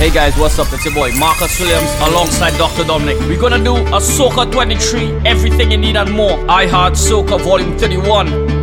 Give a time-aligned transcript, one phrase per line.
[0.00, 0.72] Hey guys, what's up?
[0.72, 2.84] It's your boy Marcus Williams alongside Dr.
[2.84, 3.18] Dominic.
[3.28, 6.42] We're gonna do a Soca 23, everything you need and more.
[6.50, 8.59] I Heart Soca Volume 31.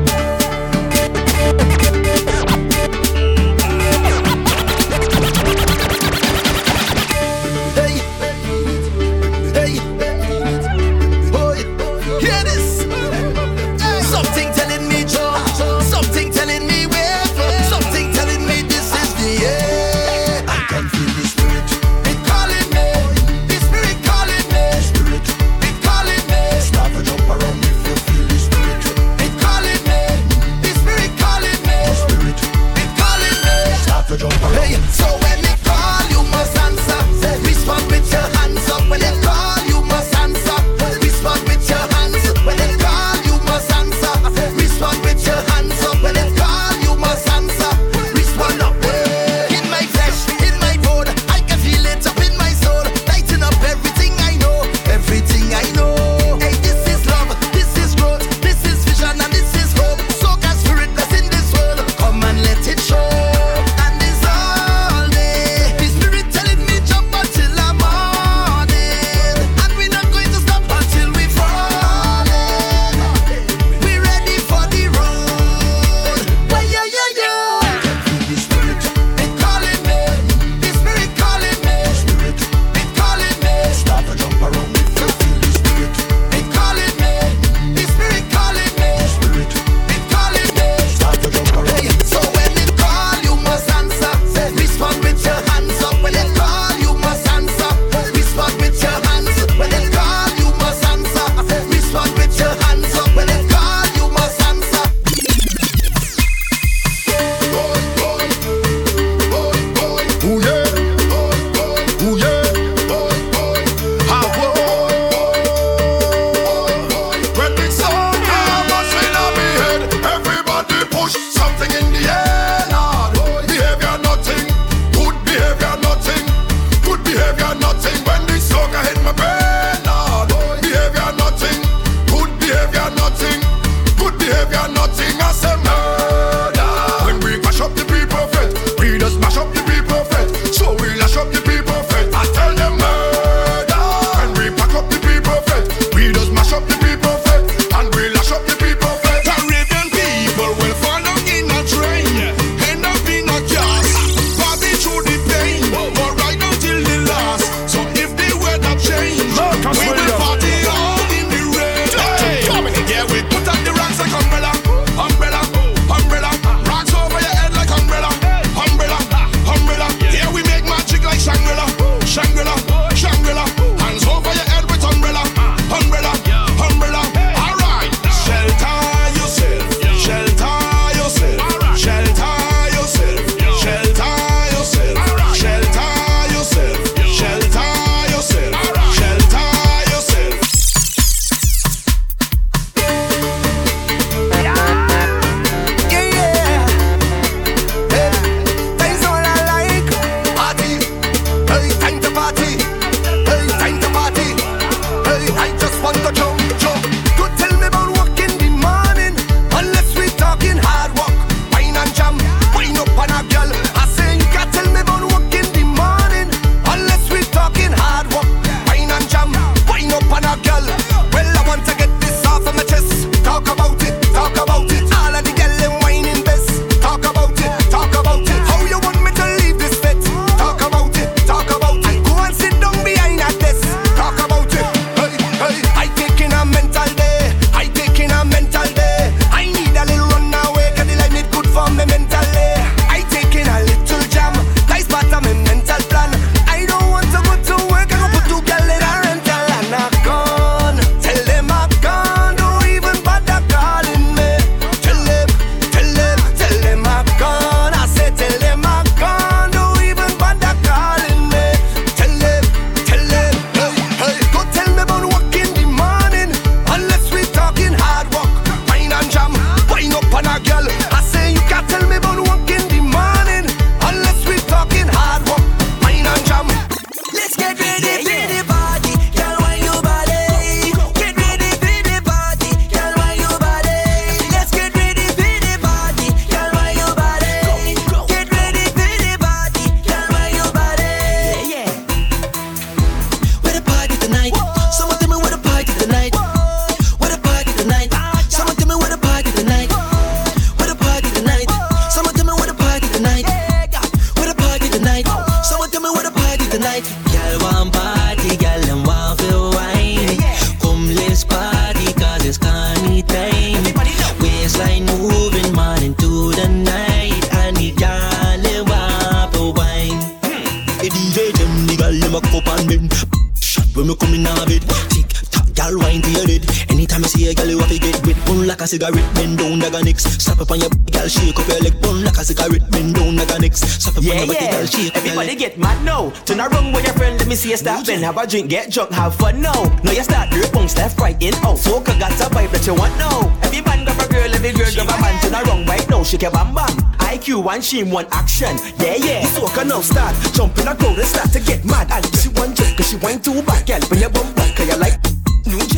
[336.09, 336.24] now.
[336.25, 338.71] Turn around with your friend, let me see you stop and have a drink, get
[338.71, 339.63] drunk, have fun now.
[339.83, 341.57] Now you start your bones left, right, in, out.
[341.57, 343.27] So I got a vibe that you want now.
[343.44, 345.21] Every man grab a girl, every girl grab a man.
[345.21, 346.69] Turn around right now, shake your bam bam.
[347.07, 348.57] IQ one shame, one action.
[348.80, 349.25] Yeah, yeah.
[349.27, 351.92] So I now start jumping a crowd and start to get mad.
[351.92, 353.81] And she want you, cause she want too back, girl.
[353.89, 355.00] When you bump back, cause you like.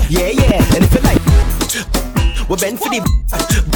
[0.09, 0.63] Yeah, yeah.
[0.73, 3.69] And if you like, we bend for the.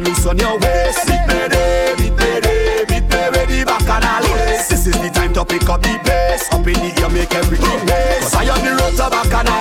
[0.00, 0.92] and loose on your way.
[0.92, 4.68] Sit me there, meet me there, meet me where the bacchanal is.
[4.68, 6.48] This is the time to pick up the pace.
[6.52, 8.22] Up in the air, make everything race.
[8.22, 9.59] Cause I am the road to bacchanal.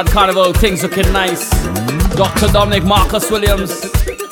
[0.00, 1.50] Trinidad Carnival, things looking nice.
[2.16, 2.48] Dr.
[2.48, 3.84] Dominic Marcus Williams.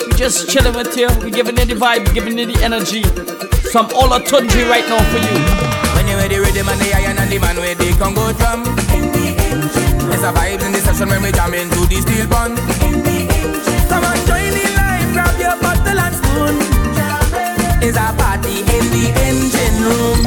[0.07, 1.09] We just chilling with you.
[1.23, 3.03] We giving you the vibe, We giving you the energy.
[3.69, 5.37] Some Olatunji right now for you.
[5.95, 8.65] When you ready, rhythm and the iron and the man where the Congo drum.
[10.09, 12.57] There's a vibes in the session when we jam into the steel bun.
[13.93, 16.57] Come on, join the line, grab your bottle and spoon.
[17.85, 20.19] It's a party in the engine room.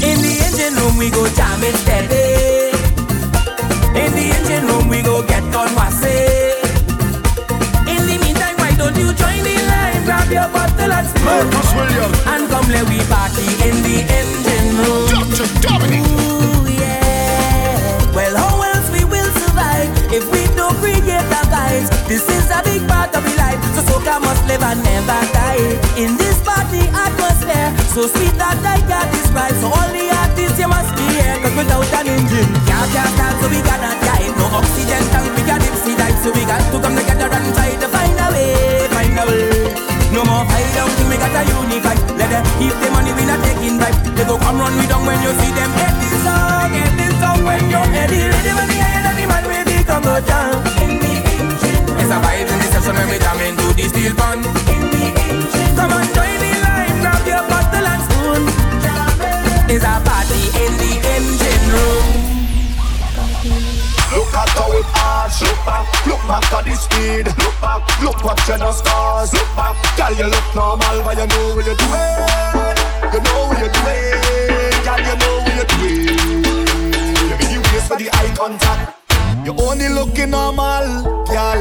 [0.00, 2.55] In the engine room, we go jam it steady.
[3.96, 6.52] In the engine room, we go get on wassy.
[7.88, 11.24] In the meantime, why don't you join the line, grab your bottle and spoon.
[11.24, 12.18] Marcus Williams.
[12.26, 15.08] And come let we party in the engine room.
[15.08, 15.48] Dr.
[15.64, 16.04] Dominic.
[16.04, 18.14] Ooh, yeah.
[18.14, 21.88] Well, how else we will survive if we don't create a vibes?
[22.06, 25.76] This is a big part of the life, so soca must live and never die.
[25.96, 29.56] In this party atmosphere, so sweet that I can't describe.
[29.60, 31.35] So all the artists you must be here, cause without an
[32.26, 34.34] engine, can't can't start, so we cannot drive.
[34.38, 37.70] No oxygen tank, we got dipsy dive, so we got to come together and try
[37.78, 39.46] to find a way, find a way.
[40.10, 41.94] No more fight down we got a unify.
[42.18, 43.94] Let them keep the money, we not taking back.
[44.16, 47.14] They go come run me down when you see them head this song, head this
[47.22, 48.20] song when you're ready.
[48.26, 50.66] Ready when the iron and the man with the Congo down.
[52.00, 54.42] It's a vibe in the session when we jam into the steel bun.
[55.78, 58.42] Come on, join the line, grab your bottle and spoon.
[59.70, 61.55] It's a party in the engine.
[64.16, 65.42] Look at how it arch.
[65.42, 67.26] Look back, look back at the speed.
[67.36, 69.32] Look back, look what you the stars.
[69.32, 72.86] Look back, girl, you look normal, but you know what you're doing.
[73.12, 76.44] You know what you're doing, girl, you know what you're doing.
[77.28, 78.96] You give you place for the eye contact.
[79.44, 81.60] You only looking normal, girl,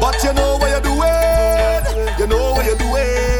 [0.00, 2.18] but you know what you're doing.
[2.18, 3.33] You know what you're doing.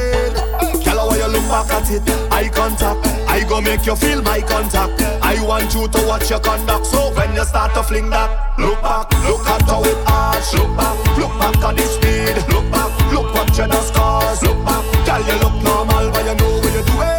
[1.49, 3.07] Back at it, eye contact.
[3.29, 5.01] I go make you feel my contact.
[5.23, 6.87] I want you to watch your conduct.
[6.87, 10.53] So when you start to fling that, look back, look at how it arch.
[10.55, 12.37] Look back, look back at the speed.
[12.53, 14.43] Look back, look what you the scars.
[14.43, 17.14] Look back, girl, you look normal, but you know what you're doing.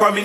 [0.00, 0.22] pa' mi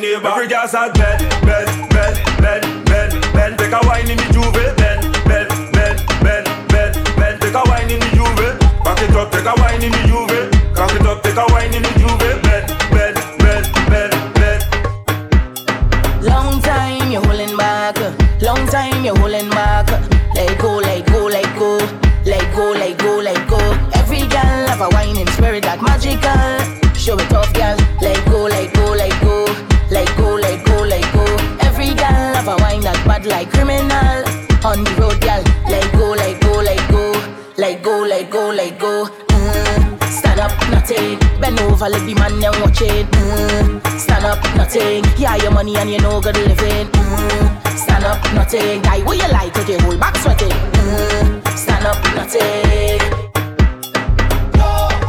[41.76, 43.06] over, let the man them watch it.
[43.12, 44.00] Mm.
[44.00, 45.04] Stand up, nothing.
[45.18, 46.88] Yeah, your money and you know good living.
[46.88, 47.78] Mm.
[47.78, 48.82] Stand up, nothing.
[48.82, 50.50] Guy, what you like, okay, hold back sweating.
[50.50, 51.58] Mm.
[51.58, 53.00] Stand up, nothing.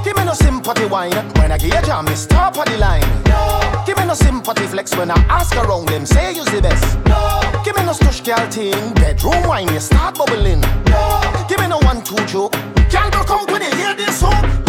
[0.05, 3.07] Give me no sympathy wine when I give a jam, it's top of the line.
[3.27, 3.85] No.
[3.87, 6.99] Give me no sympathy flex when I ask around them, say you's the best.
[7.07, 7.41] No.
[7.65, 10.61] Give me no stush girl thing, bedroom wine you start bubbling.
[10.91, 11.47] No.
[11.49, 12.53] Give me no one two joke,
[12.91, 14.66] can't go company hear this hook.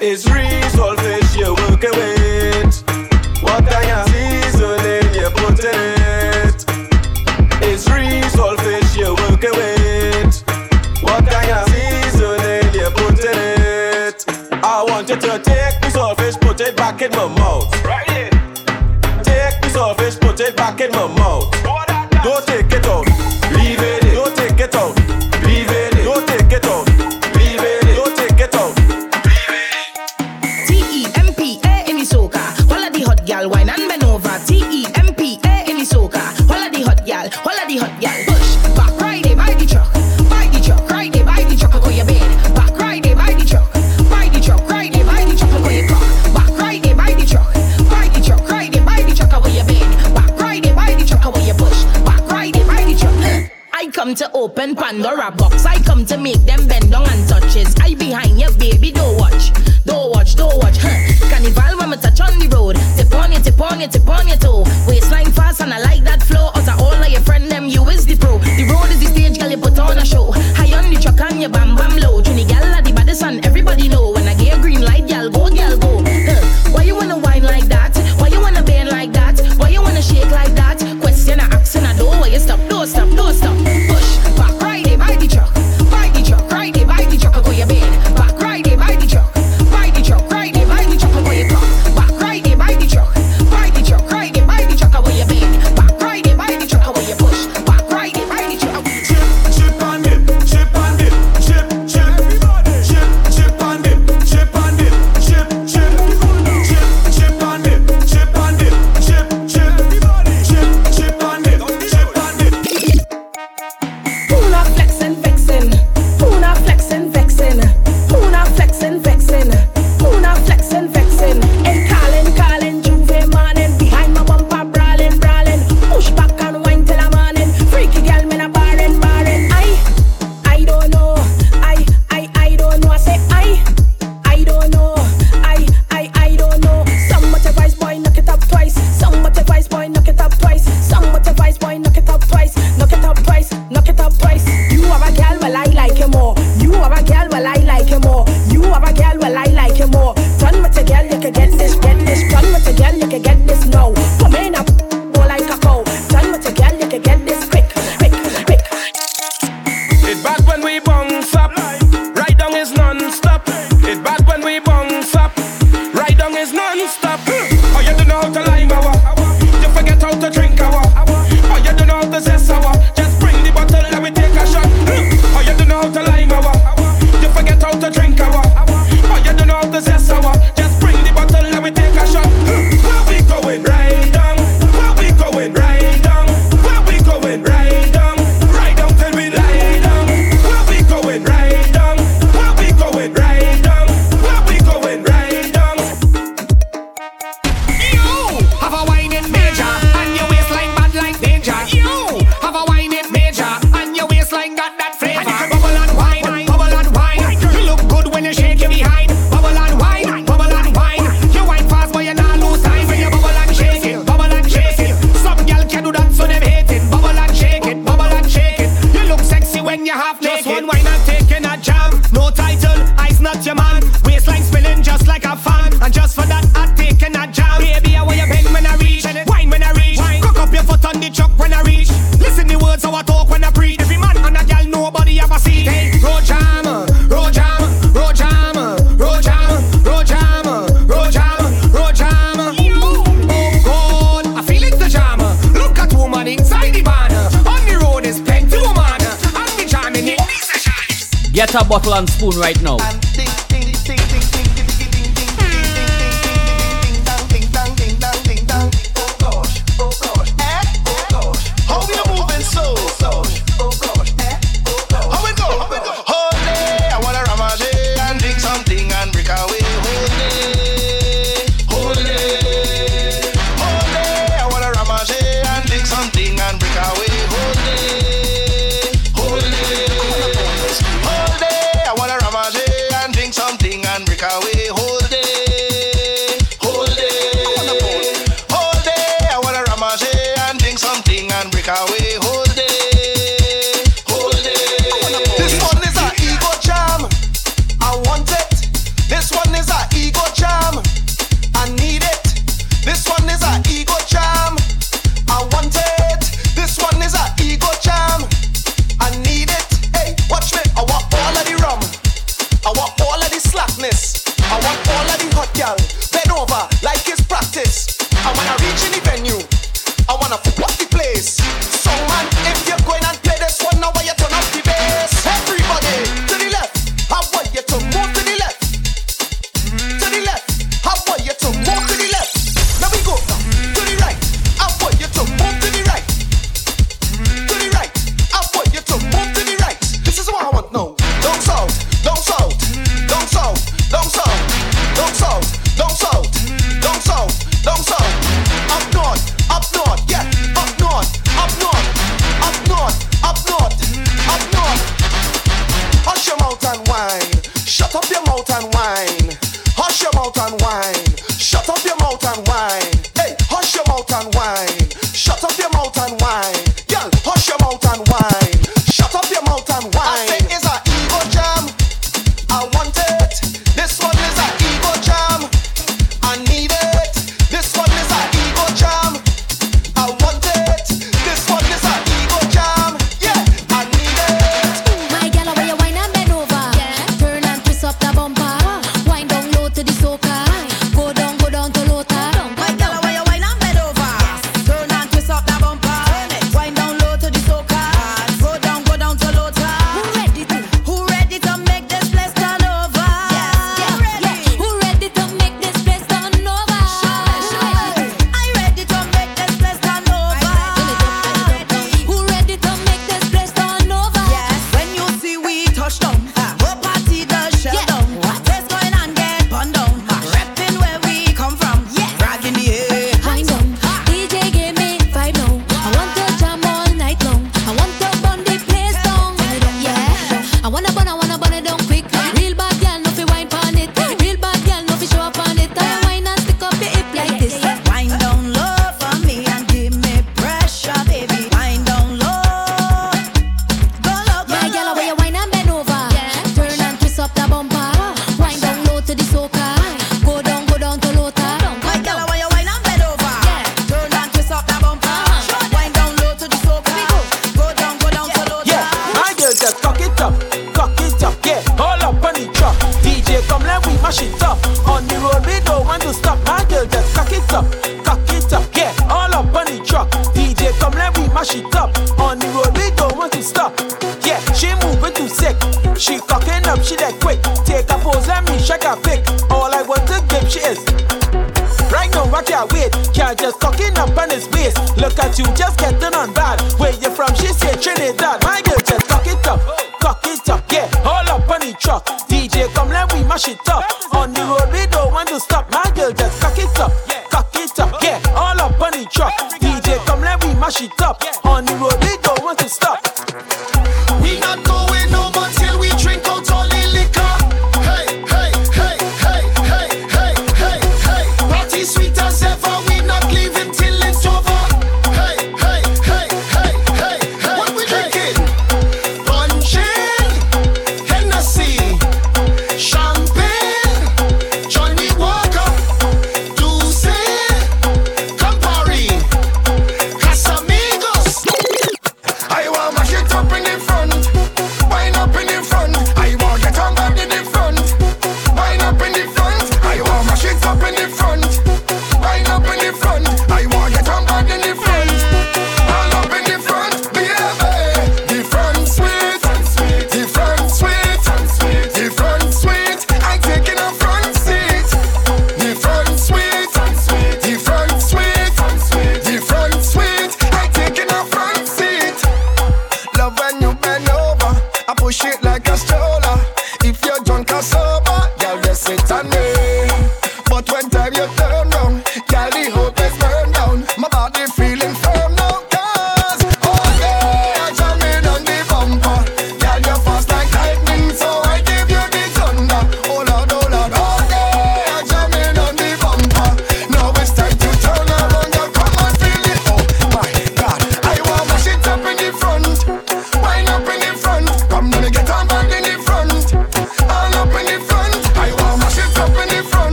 [0.00, 0.47] It's real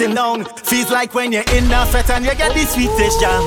[0.00, 0.44] sitting down.
[0.64, 3.42] Feels like when you're in a fet and you get the sweetest jam.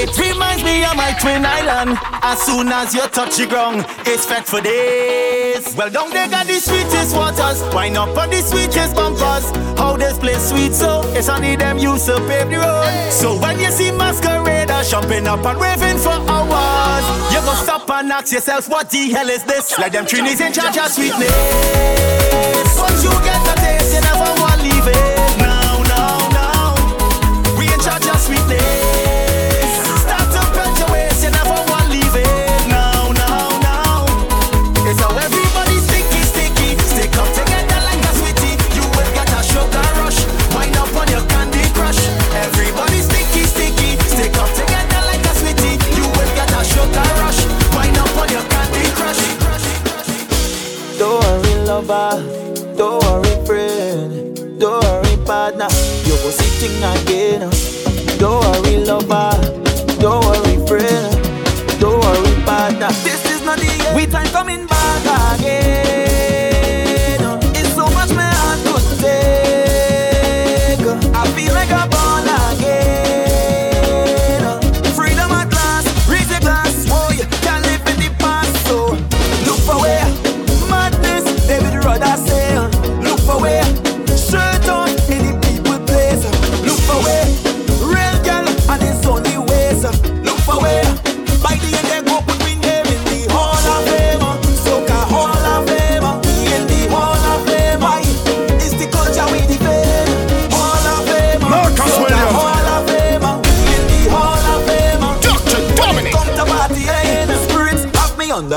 [0.00, 1.98] It reminds me of my twin island.
[2.22, 5.74] As soon as you touch the ground, it's fet for days.
[5.76, 7.62] Well, down they got the sweetest waters.
[7.74, 9.50] Why not on the sweetest bumpers.
[9.78, 13.12] How this place sweet so it's only them Use to pave the road.
[13.12, 18.10] So when you see masqueraders jumping up and raving for hours, you must stop and
[18.10, 19.78] ask yourself, what the hell is this?
[19.78, 22.78] Like them trinities in charge of sweetness.
[22.78, 23.47] Once you get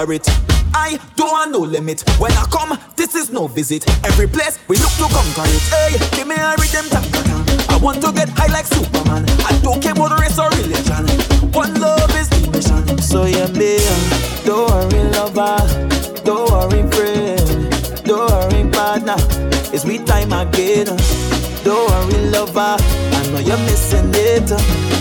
[0.02, 0.28] tolerate.
[0.74, 2.04] I don't want no limit.
[2.20, 3.88] When I come, this is no visit.
[4.06, 5.62] Every place we look to conquer it.
[5.70, 6.86] Hey, give me a rhythm
[7.70, 9.26] I want to get high like Superman.
[9.46, 11.06] I don't care about race or religion.
[11.52, 12.98] One love is the mission.
[13.00, 13.84] So yeah, baby,
[14.46, 15.60] don't worry, lover.
[16.24, 18.06] Don't worry, friend.
[18.06, 19.18] Don't worry, partner.
[19.74, 20.88] It's me time again.
[21.64, 22.78] Don't worry, lover.
[22.80, 25.01] I know you're missing it.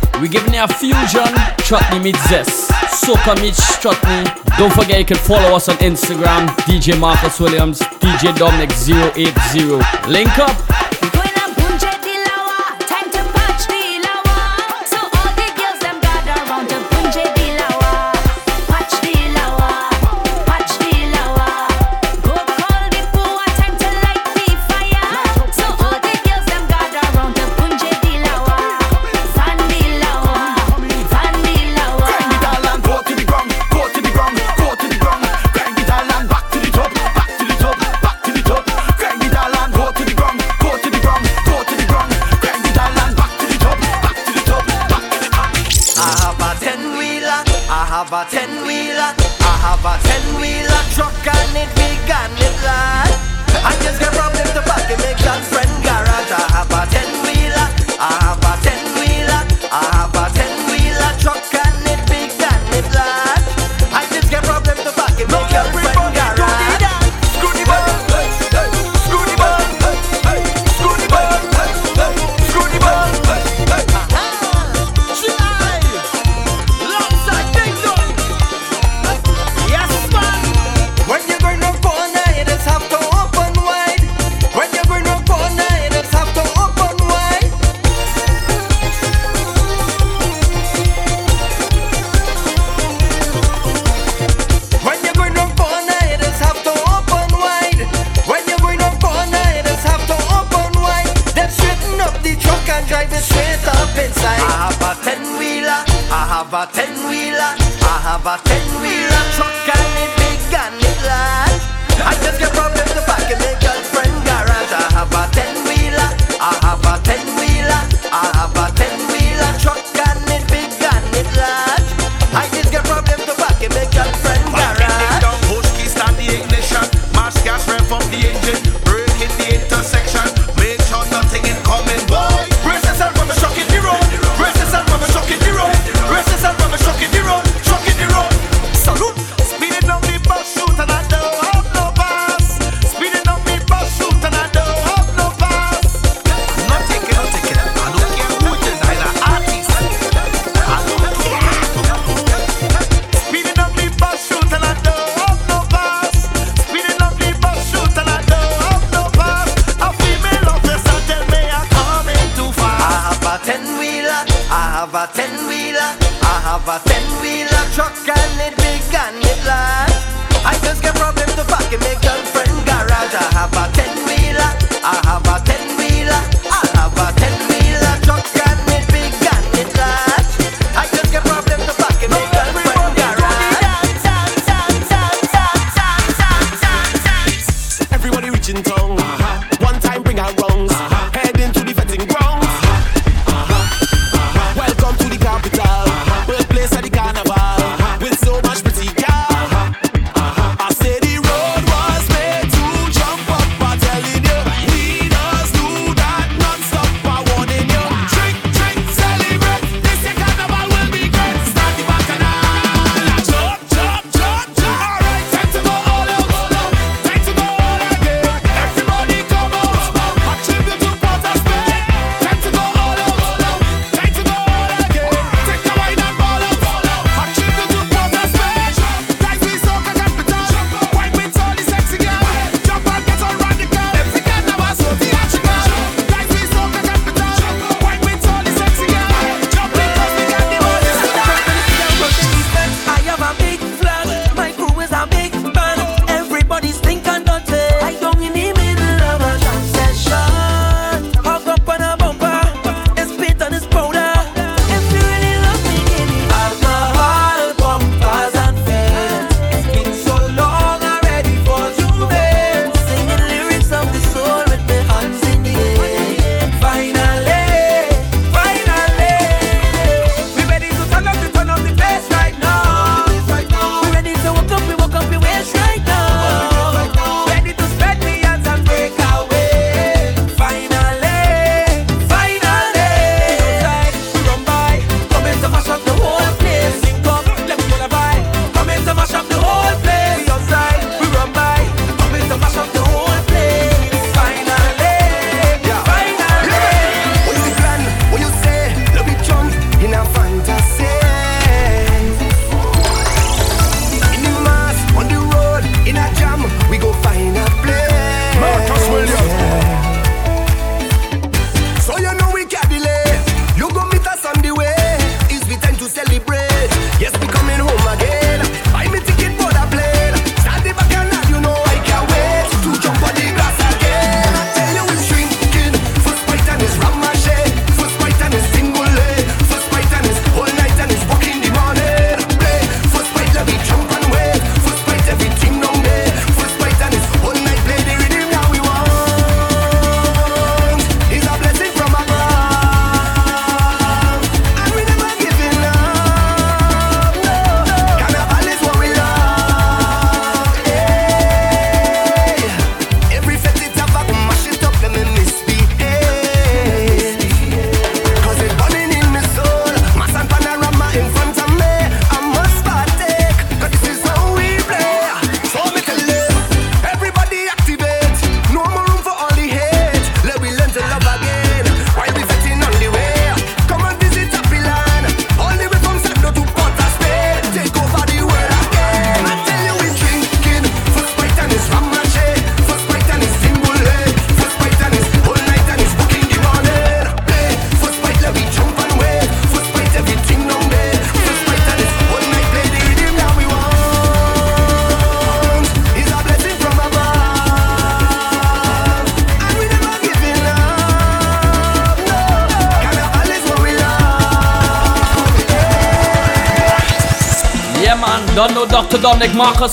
[0.21, 1.25] We're giving you a fusion
[1.65, 2.69] chutney meets zest.
[3.03, 4.29] Soca meets chutney.
[4.55, 10.07] Don't forget you can follow us on Instagram, DJ Marcus Williams, DJ Dominic080.
[10.07, 10.80] Link up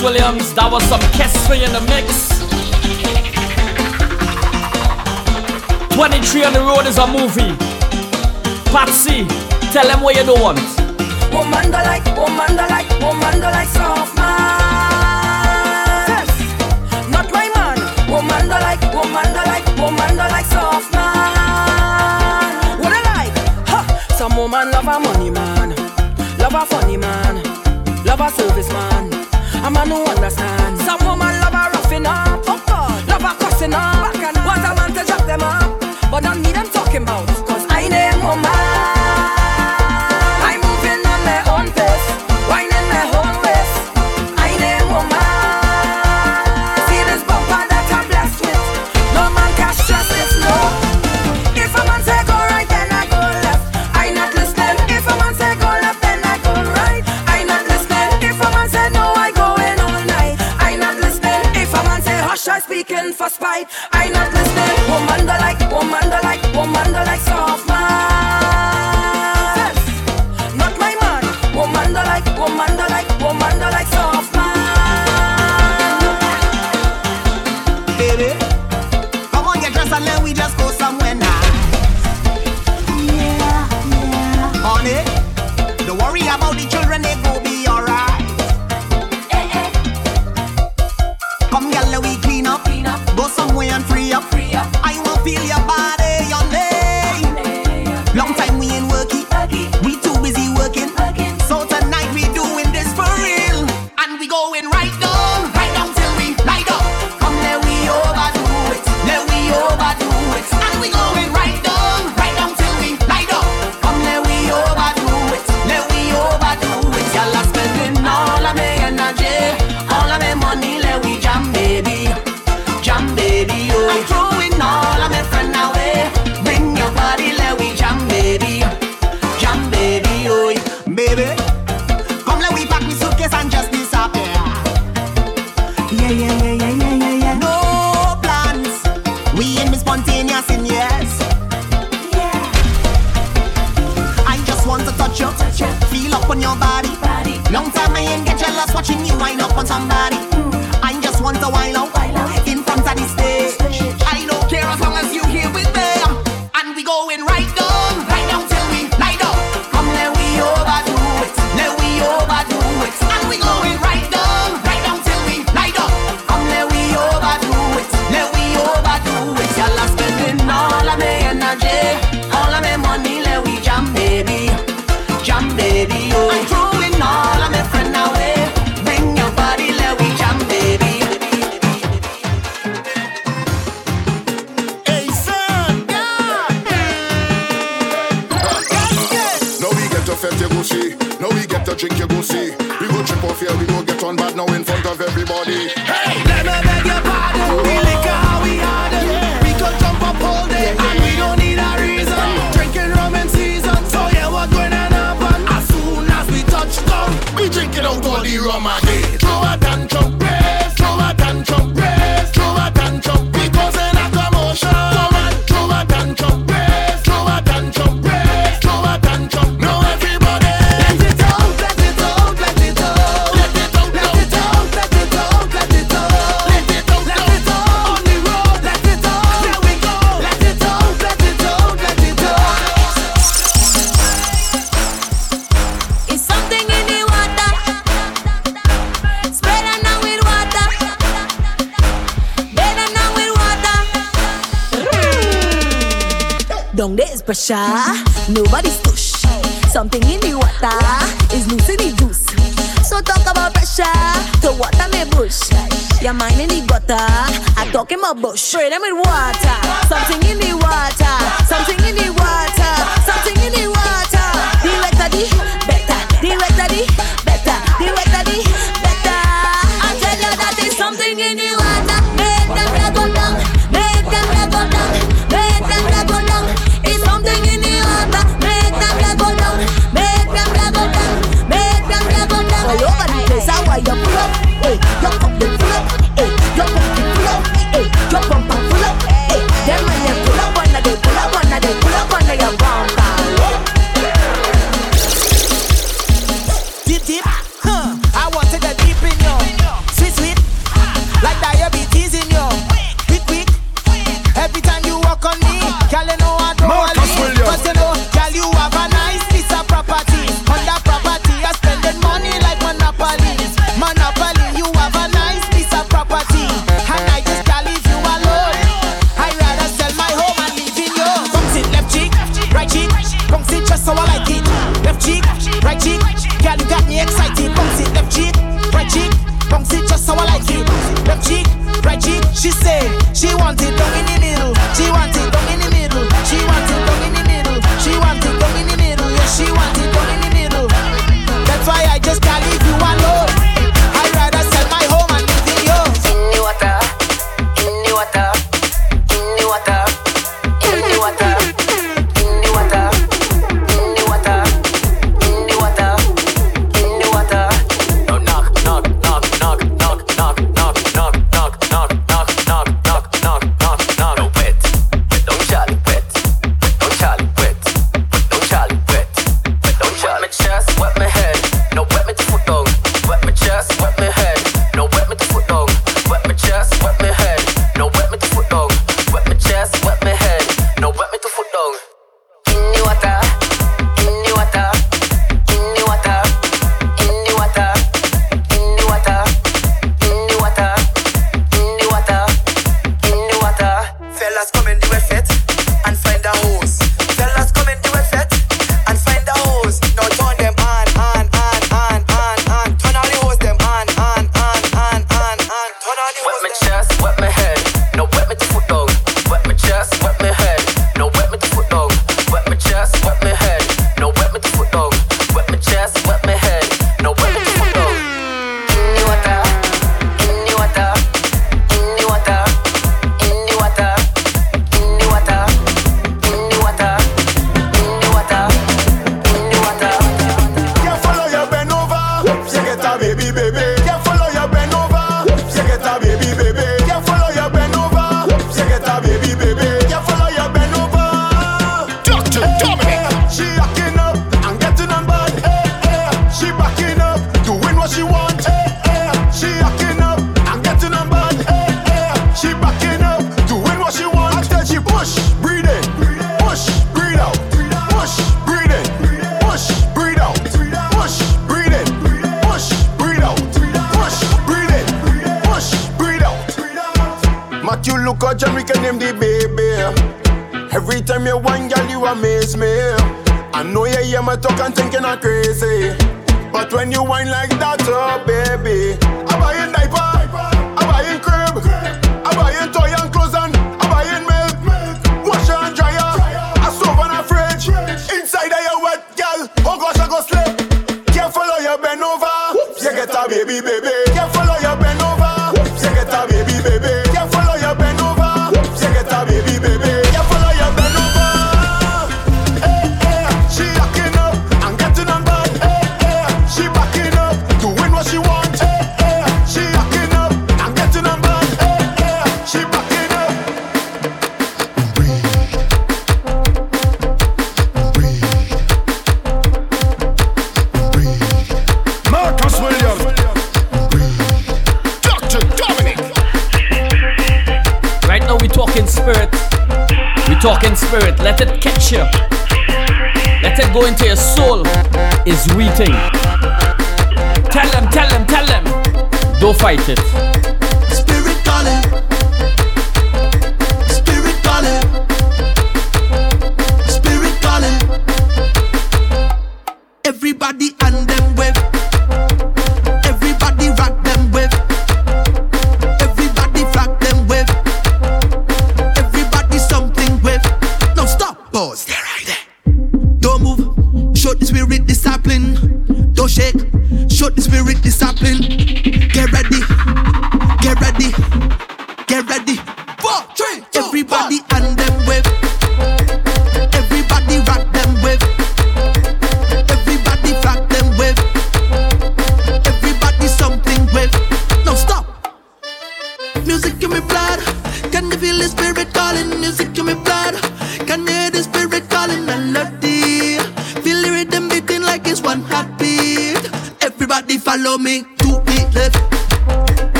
[0.00, 0.54] Williams.
[0.54, 1.01] That was some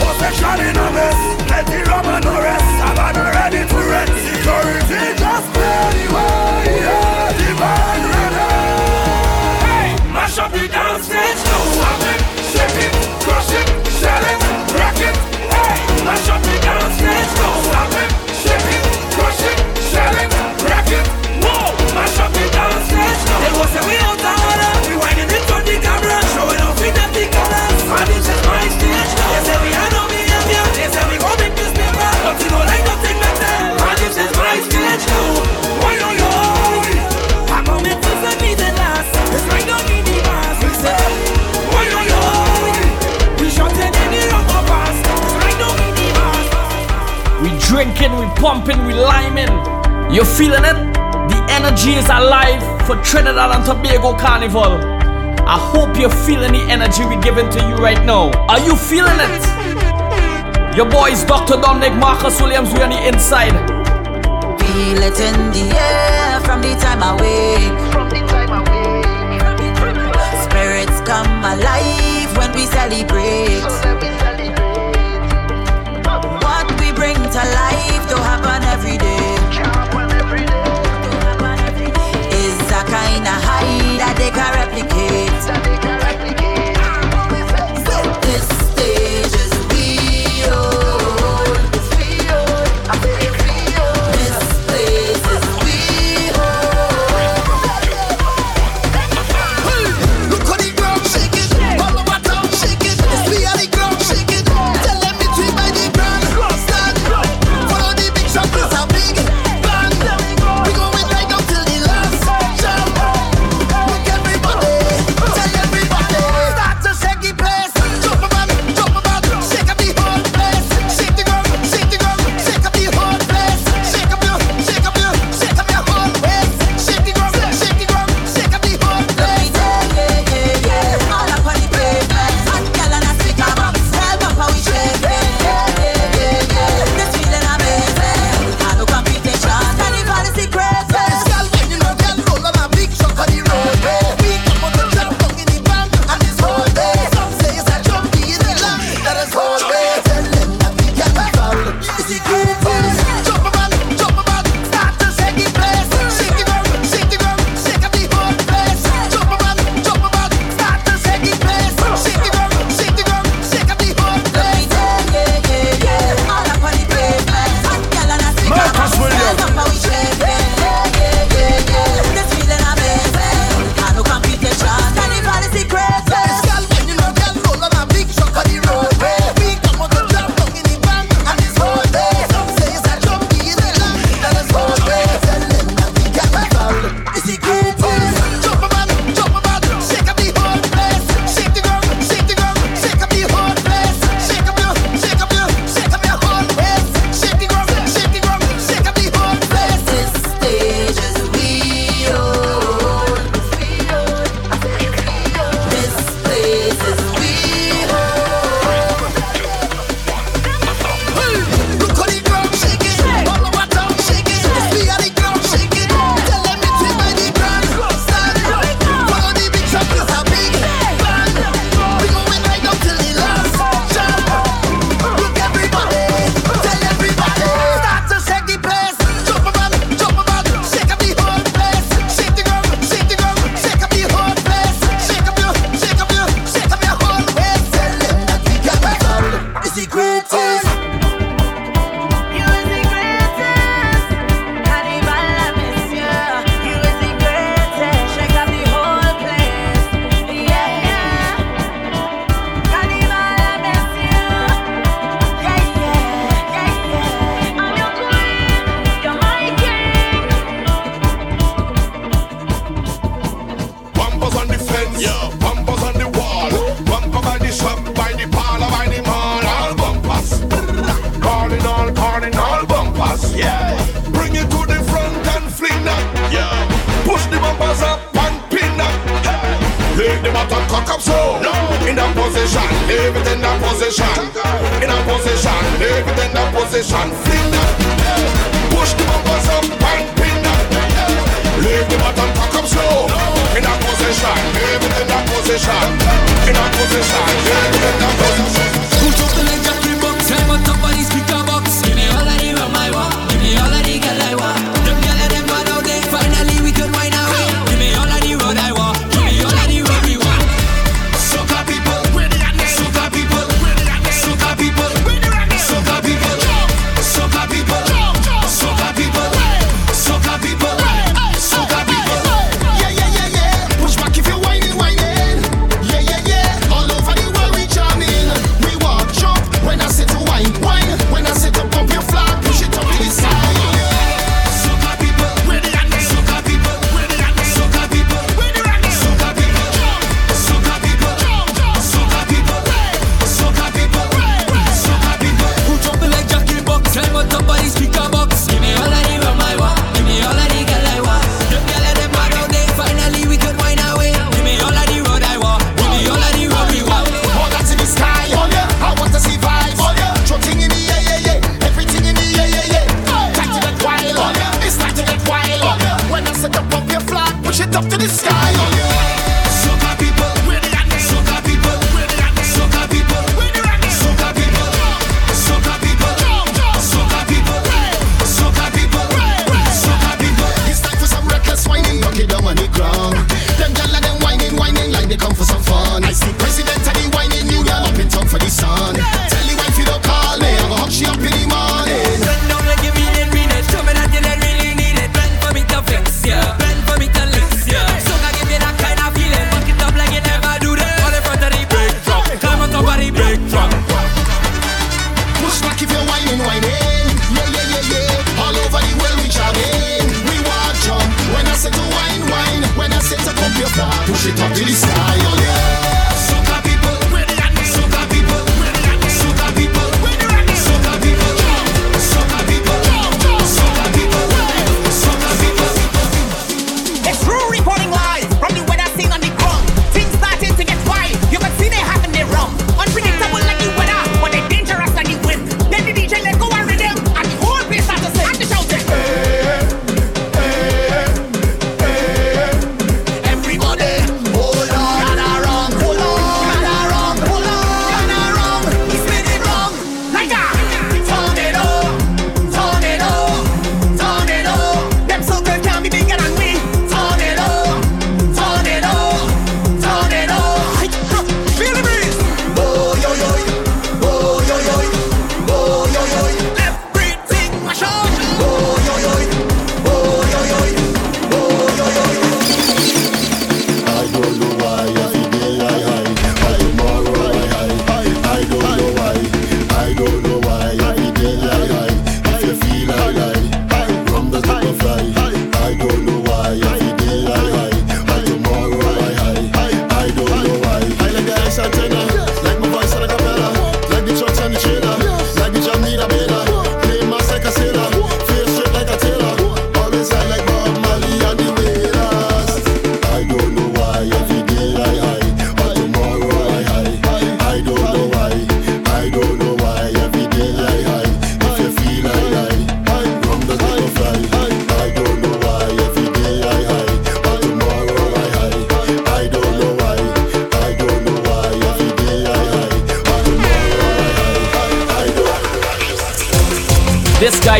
[0.00, 1.50] What's possession in a mess.
[1.50, 2.57] Let the rum and
[48.08, 49.48] rocking, we pumping, we liming.
[50.12, 50.76] You feeling it?
[51.28, 54.80] The energy is alive for Trinidad and Tobago Carnival.
[55.46, 58.30] I hope you're feeling the energy we're giving to you right now.
[58.48, 60.76] Are you feeling it?
[60.76, 61.60] Your boys, Dr.
[61.60, 63.52] Dominic Marcus Williams, we're on the inside.
[64.60, 67.92] Feel it in the air from the time I wake.
[67.92, 69.08] From the time I wake.
[70.50, 73.64] Spirits come alive when we celebrate.
[73.82, 74.54] So we celebrate.
[76.44, 77.77] What we bring to life.
[83.18, 85.27] in a hide that they can replicate.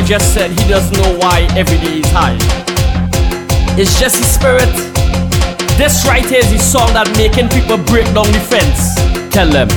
[0.08, 2.38] just said he doesn't know why every day is high.
[3.78, 4.72] It's just his spirit.
[5.76, 8.96] This right here is his song that making people break down the fence.
[9.30, 9.68] Tell them.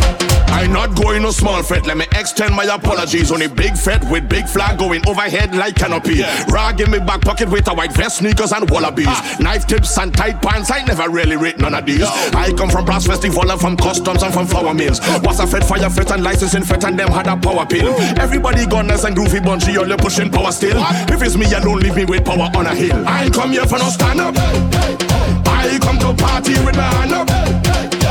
[0.51, 1.85] I not going no small fret.
[1.85, 3.31] Let me extend my apologies.
[3.31, 6.15] On a big fret with big flag going overhead like canopy.
[6.15, 6.45] Yeah.
[6.49, 9.07] Rag in my back pocket with a white vest, sneakers and wallabies.
[9.09, 9.37] Ah.
[9.39, 10.69] Knife tips and tight pants.
[10.69, 12.03] I never really rate none of these.
[12.03, 14.99] I come from brass festival and from customs and from flower mills.
[15.23, 17.95] Was a fed fire fit and licensing fit and them had a power pill.
[18.19, 20.77] Everybody gunners and groovy bungee all the pushing power still.
[21.07, 23.03] If it's me alone, leave me with power on a hill.
[23.07, 24.35] I come here for no stand up.
[24.37, 27.29] I come to party with my hand up.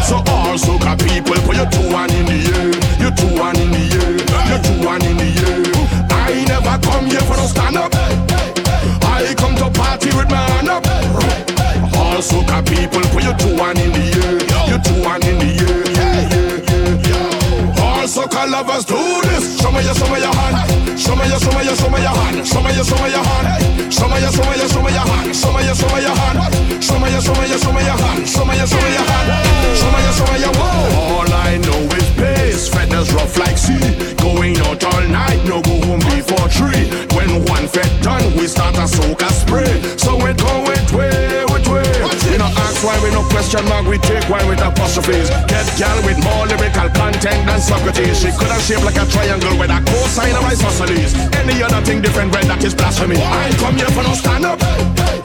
[0.05, 2.75] So all all soca people Put your two one in the air.
[2.99, 4.19] You two one in the air.
[4.51, 5.63] You two one in the air.
[6.11, 7.95] I never come here for no stand up.
[7.95, 10.83] I come to party with my hand up.
[11.95, 14.43] All soca people Put your two one in the air.
[14.67, 15.87] You two one in the air.
[17.07, 17.83] Yeah.
[17.87, 18.99] All soca lovers do
[19.31, 19.61] this.
[19.63, 20.99] Show me your, show me your hand.
[20.99, 22.47] Show me your, show me your, show me your hand.
[22.47, 23.93] Show me your, show me your hand.
[23.93, 25.31] Show me your, show me your, show me your hand.
[25.31, 26.60] Show me your, show me your hand.
[26.91, 28.27] Show me your, show me your, show me your hand.
[28.27, 29.79] Show me your, show me your hand.
[29.79, 31.23] Show me your, show me your whoa.
[31.23, 32.67] All I know is pace.
[32.67, 33.79] Feathers rough like sea.
[34.19, 36.91] Going out all night, no go home before three.
[37.15, 39.71] When one fed done, we start a soca spray.
[40.03, 41.87] So we go it way, it way.
[42.27, 45.31] We no ask why we no question mark, we take why with apostrophes.
[45.47, 48.19] Get gal with more lyrical content than Socrates.
[48.19, 51.15] She could have shaped like a triangle with a cosine of isosceles.
[51.39, 53.15] Any other thing different, when that is blasphemy.
[53.23, 55.20] I come here for no stand up.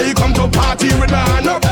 [0.00, 1.62] I come to party with my hand up.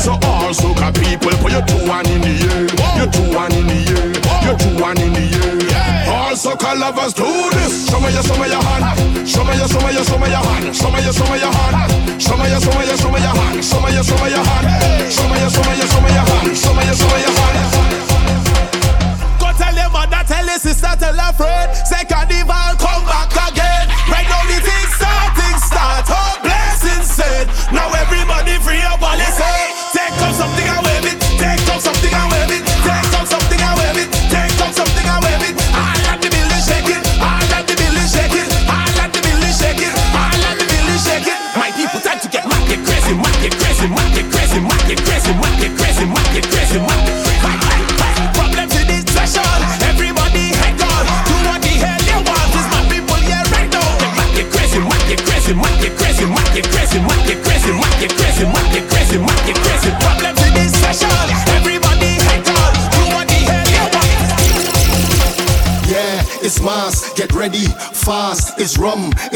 [0.00, 2.64] So all soca people, put your two one in the air.
[2.96, 4.08] Your two one in the air.
[4.48, 6.08] Your two one in the air.
[6.08, 7.90] All soca lovers do this.
[7.90, 9.28] Show me your, show me your hand.
[9.28, 10.72] Show me your, show me your, show me your hand.
[10.72, 12.22] Show me your, show me your hand.
[12.22, 13.60] Show me your, show me your, show me your hand.
[13.60, 15.12] Show me your, show me your hand.
[15.12, 16.56] Show me your, show me your, show me your hand.
[16.56, 17.60] Show me your, show me your hand.
[19.36, 21.68] Go tell your mother, tell your sister, tell a friend.
[21.84, 23.84] Say carnival, come back again.
[24.08, 24.56] Right now the
[31.80, 32.69] Something I'm having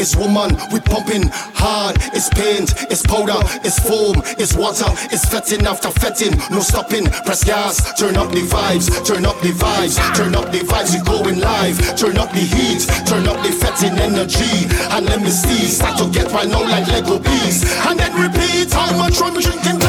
[0.05, 1.97] it's woman, we pumping hard.
[2.13, 6.37] It's paint, it's powder, it's foam, it's water, it's fetting after fetting.
[6.53, 10.61] No stopping, press gas, turn up the vibes, turn up the vibes, turn up the
[10.61, 10.93] vibes.
[10.93, 14.69] We going live, turn up the heat, turn up the fetting energy.
[14.93, 17.65] And let me see, start to get right now like Lego bees.
[17.89, 19.79] And then repeat, how much we drinking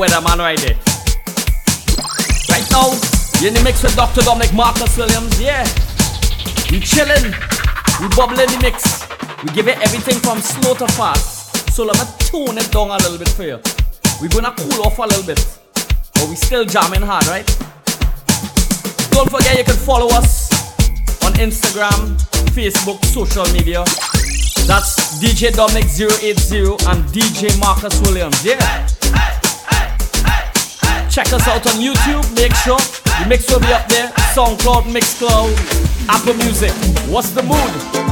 [0.00, 0.76] weatherman right there.
[2.48, 2.88] Right now,
[3.40, 4.22] you in the mix with Dr.
[4.22, 5.64] Dominic Marcus Williams, yeah.
[6.72, 7.28] We chillin',
[8.00, 9.04] we bubbling the mix.
[9.44, 11.70] We give it everything from slow to fast.
[11.74, 13.60] So let me tune it down a little bit for you.
[14.22, 15.44] We're gonna cool off a little bit.
[16.14, 17.46] But we still jamming hard, right?
[19.12, 20.48] Don't forget you can follow us
[21.24, 22.16] on Instagram,
[22.56, 23.84] Facebook, social media.
[24.64, 28.42] That's DJ Dominic 080 and DJ Marcus Williams.
[28.44, 28.79] Yeah.
[31.10, 32.22] Check us out on YouTube.
[32.36, 34.08] Make sure the mix will be up there.
[34.32, 35.50] SoundCloud, Mixcloud,
[36.08, 36.70] Apple Music.
[37.10, 38.09] What's the mood?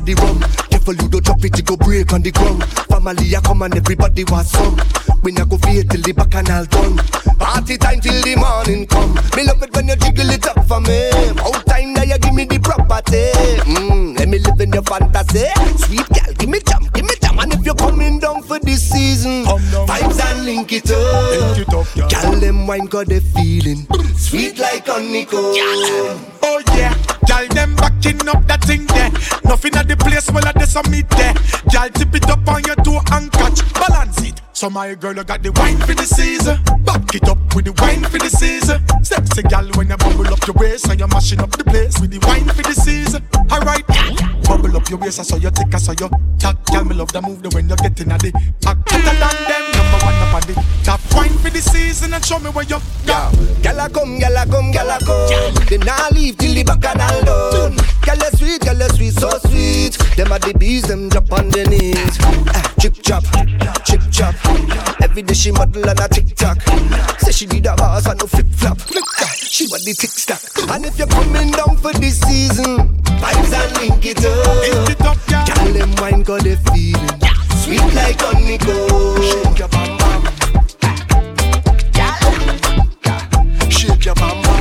[0.00, 0.40] Bring a the rum.
[0.70, 2.64] Careful you don't drop it, it go break on the ground.
[2.88, 4.76] Family a come and everybody was some.
[5.22, 6.96] We not go fade till the bacchanal done.
[7.38, 9.14] Party time till the morning come.
[9.36, 11.10] Me love it when you jiggle it up for me.
[11.42, 13.32] All time now you give me the property.
[13.66, 15.46] Mm, let me live in your fantasy.
[15.78, 17.38] Sweet girl, give me jam, give me jam.
[17.38, 21.56] And if you're coming down for this season, vibes and link it up.
[21.56, 23.86] Link it up, Girl, them wine got the feeling.
[24.16, 25.54] Sweet like honeycomb.
[26.42, 26.94] Oh yeah,
[27.26, 29.10] Girl, them backing up that thing there.
[29.44, 31.34] Nothing at the place, well, at the summit there.
[31.72, 34.40] Girl, tip it up on your toe and catch, balance it.
[34.56, 36.56] So my girl, you got the wine for the season.
[36.80, 38.80] Back it up with the wine for the season.
[39.04, 42.08] Sexy gal, when you bubble up your waist and you're mashing up the place with
[42.08, 43.20] the wine for the season.
[43.52, 43.84] Alright,
[44.48, 46.08] bubble up your waist, I saw your tick, I saw your
[46.40, 46.56] tack.
[46.72, 48.32] Gal, me love the move the when you're getting at the
[48.64, 48.80] back.
[48.88, 51.04] Better than them, number one up on the top.
[51.12, 53.28] Wine for the season and show me where you Yeah,
[53.60, 55.68] gyal a come, gyal a come, gyal I come.
[55.68, 57.20] They nah leave till the bacchanal
[57.52, 57.76] done.
[58.08, 60.00] Gyal a sweet, gyal a sweet, so sweet.
[60.16, 62.16] Them a the bees, them drop on the knees.
[62.56, 63.24] Ah, chip chop,
[63.84, 64.45] chip chop.
[65.02, 66.60] Every day she model on a TikTok.
[67.20, 68.78] Say she need a boss and no flip flop.
[69.36, 70.42] She want the tick tock.
[70.74, 74.46] And if you're coming down for this season, vibes and link it up.
[74.60, 75.44] Link it up, yeah.
[75.46, 77.20] Gyal them wine got the feeling.
[77.62, 79.22] Sweet like honeycomb.
[79.22, 80.22] Shake your bam bam.
[83.70, 84.55] Shake your bam bam.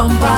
[0.00, 0.29] bum, bum.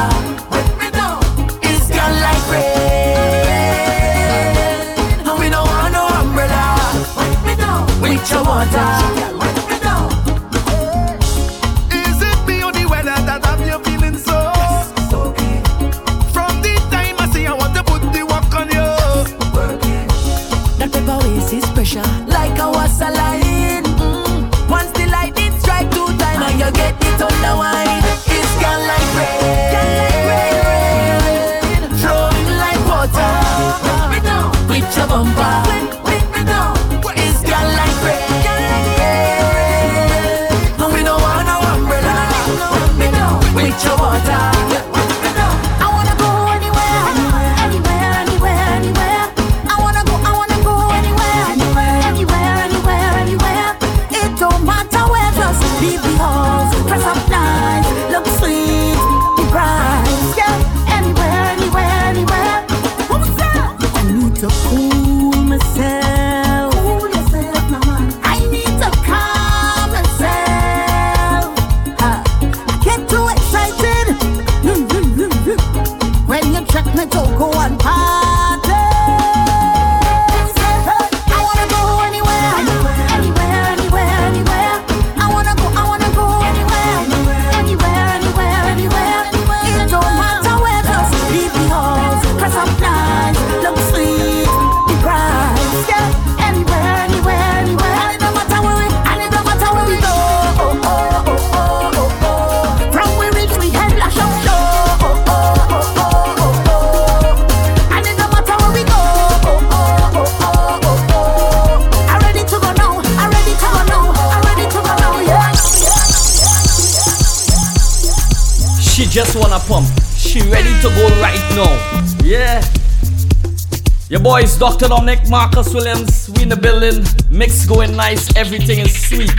[125.62, 127.04] Marcus Williams, we in the building.
[127.30, 129.30] Mix going nice, everything is sweet.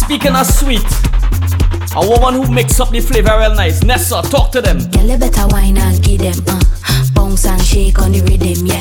[0.00, 0.80] Speaking of sweet,
[1.94, 3.82] a woman who makes up the flavor real nice.
[3.82, 4.78] Nessa, talk to them.
[4.90, 6.58] Get you better wine and give them, uh.
[7.12, 8.80] Bounce and shake on the rhythm, yeah.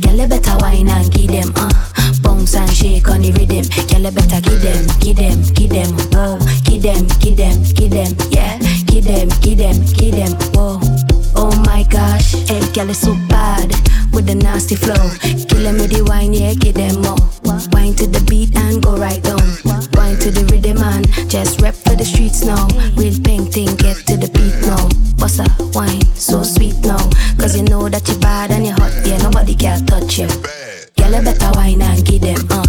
[0.00, 1.70] Get you better wine and give them, uh
[2.20, 3.62] bounce and shake on the rhythm.
[3.86, 7.90] Get you better give them, give them, give them, whoa, give them, give them, give
[7.94, 8.58] them, yeah,
[8.90, 10.89] give them, give them, give them, whoa.
[11.52, 13.68] Oh my gosh, hey girl is so bad
[14.12, 15.10] with the nasty flow.
[15.48, 17.18] Killing me the wine, yeah, give them more.
[17.72, 19.42] Wine to the beat and go right down.
[19.94, 22.68] Wine to the rhythm and just rap for the streets now.
[22.96, 24.86] Real painting, get to the beat now.
[25.18, 27.02] Bossa, wine, so sweet now.
[27.38, 30.28] Cause you know that you're bad and you're hot, yeah, nobody can touch you.
[30.96, 32.38] Girl, you better wine and give them.
[32.50, 32.59] Uh.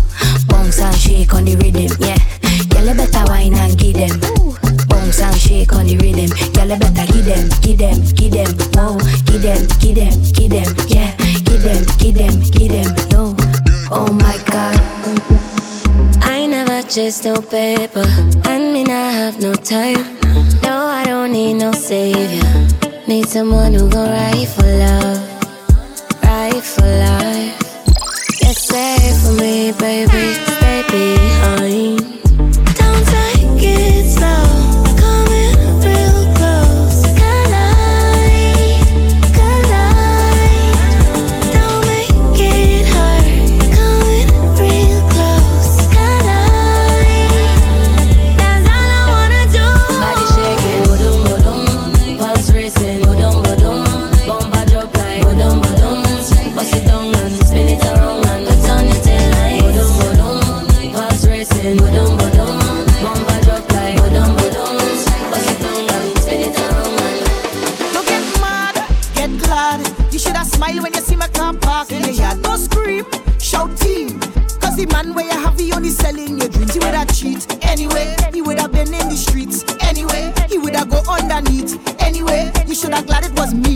[16.92, 18.51] just no paper.
[79.12, 79.66] the streets.
[79.82, 81.76] Anyway, he would have go underneath.
[82.02, 83.71] Anyway, you should have glad it was me.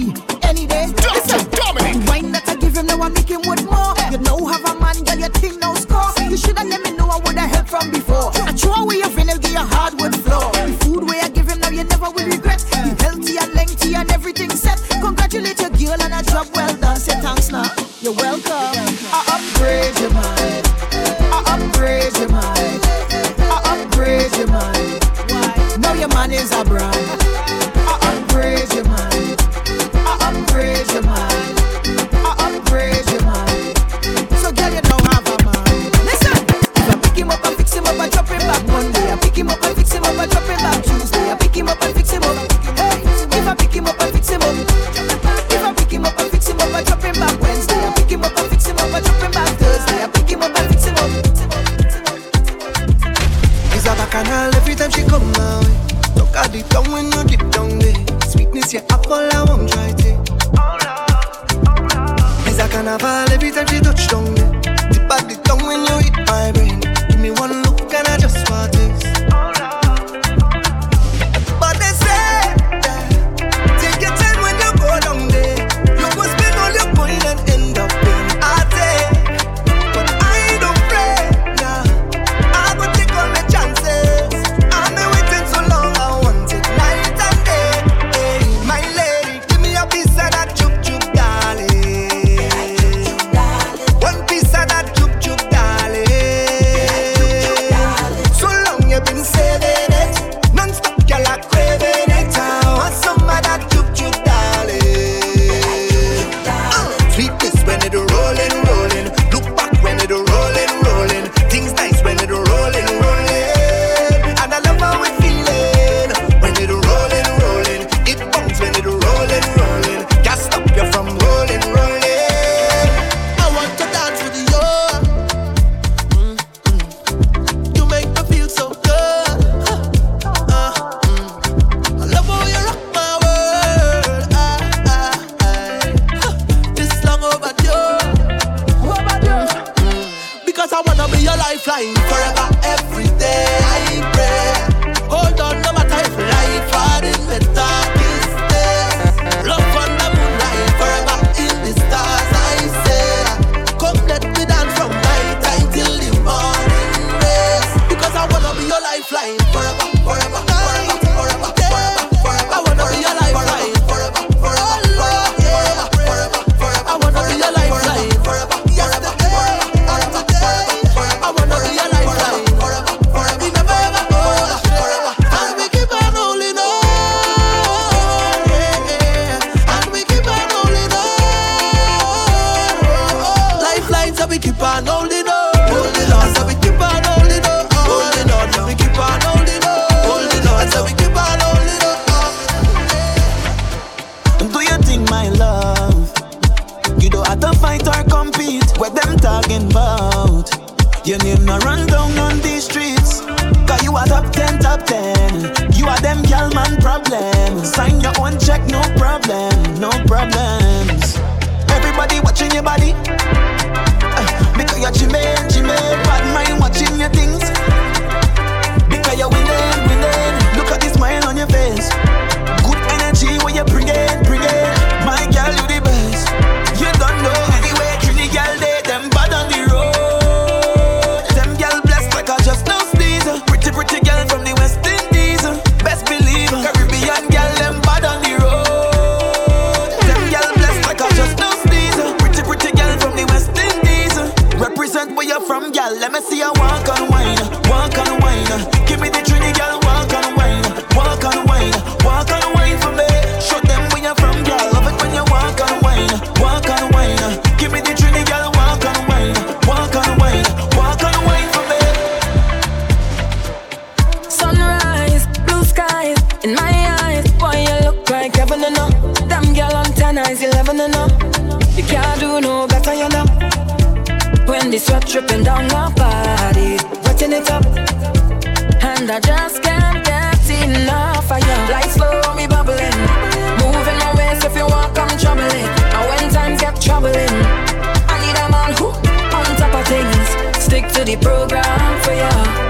[291.05, 292.64] The program for you.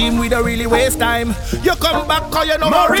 [0.00, 1.34] team, we don't really waste time.
[1.62, 2.96] You come back, call you no more.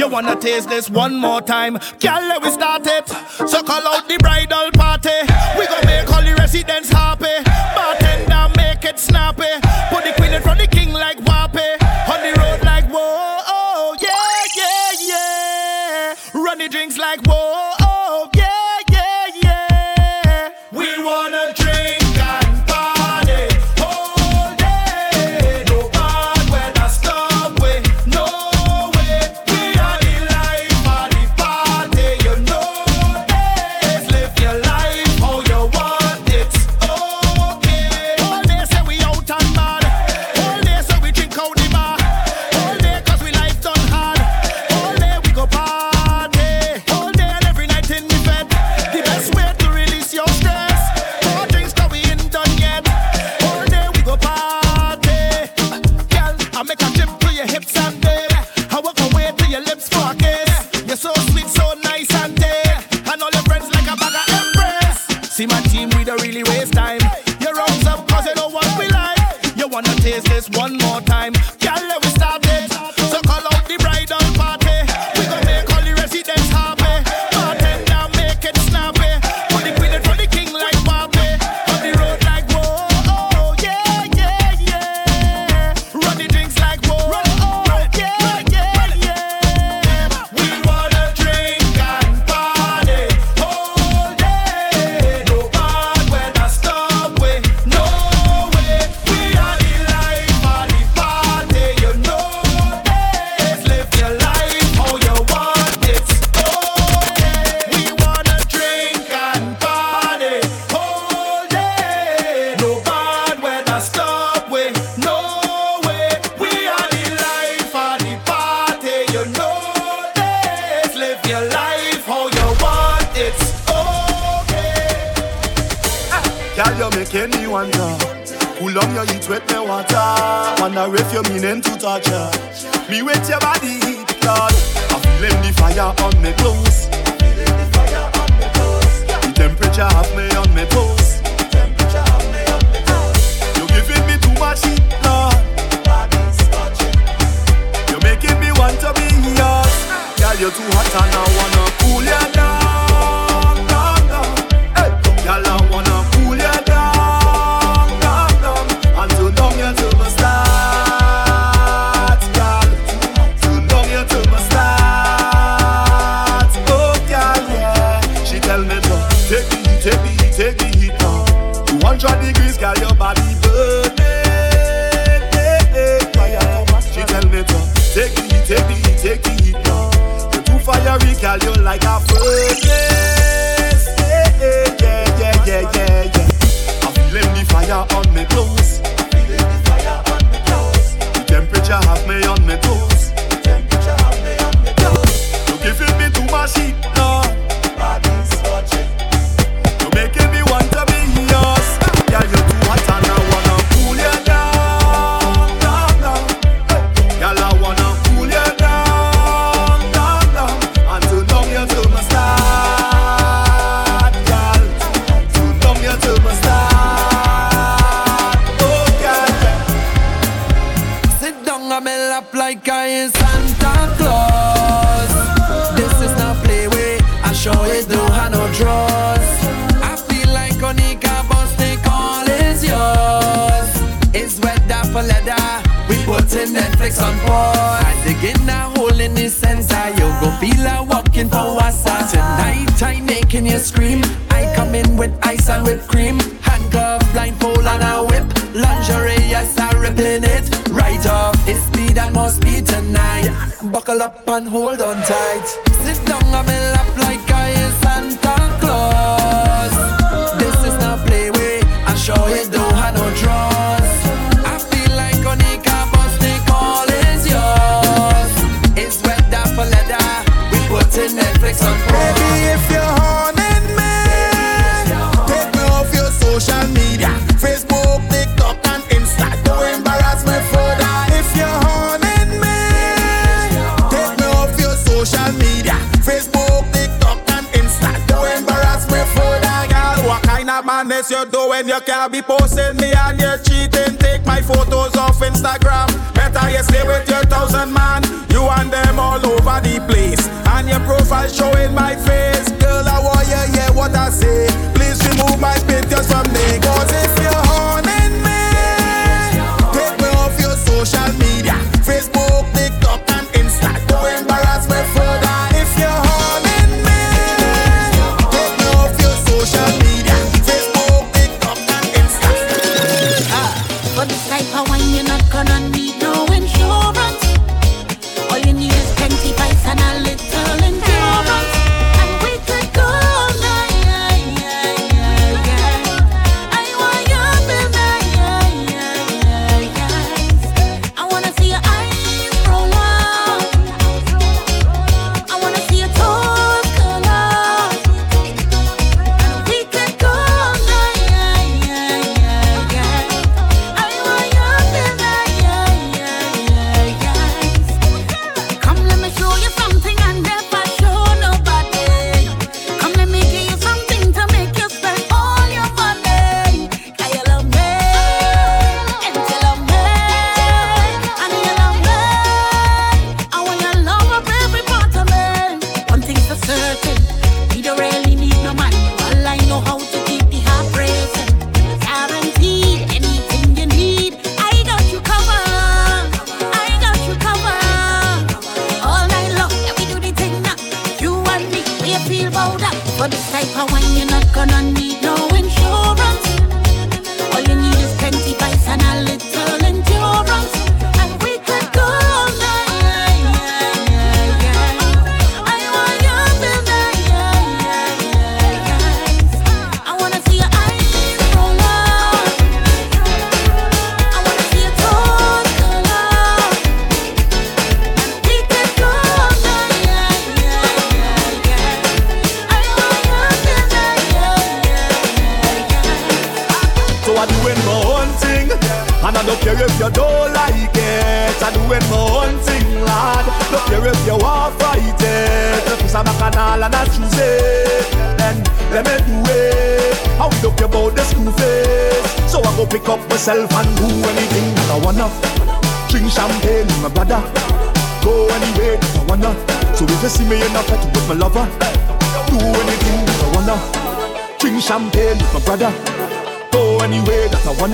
[0.00, 1.74] You wanna taste this one more time.
[2.00, 3.08] Girl, let we start it.
[3.52, 5.18] So call out the bridal party.
[5.58, 6.85] We gonna make all the residents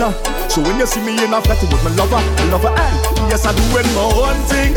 [0.03, 0.51] partner.
[0.51, 3.47] So when you see me in a flat with my lover, love her, and yes,
[3.47, 4.77] I do it my own thing.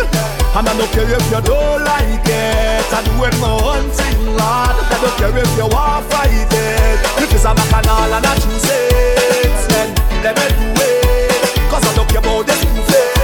[0.56, 2.94] And I don't care if you don't like it.
[2.94, 4.40] I do it my own thing, Lord.
[4.40, 7.00] I don't care if you want fight it.
[7.22, 9.90] If it's a canal, and I choose it, then
[10.24, 11.70] let me do it.
[11.70, 13.15] Cause I don't care about this buffet.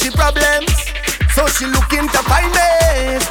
[0.00, 0.72] she problems.
[1.34, 2.70] So she looking to find me.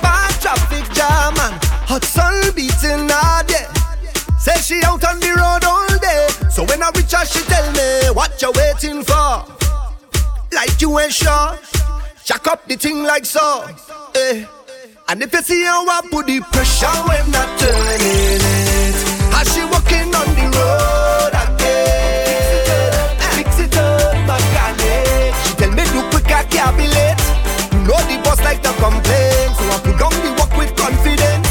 [0.01, 1.55] Bad traffic jam and
[1.89, 3.67] hot sun beating her yeah.
[4.37, 6.27] Say she out on the road all day.
[6.49, 9.45] So when I reach her, she tell me what you waiting for.
[10.53, 11.57] Like you ain't sure.
[12.23, 13.65] Jack up the thing like so.
[14.15, 14.45] Eh.
[15.07, 18.68] And if you see how I put the pressure when I turn it.
[28.49, 31.49] like to complain, so I put down the work with confidence.